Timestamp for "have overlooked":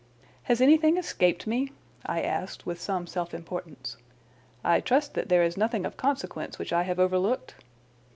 6.81-7.53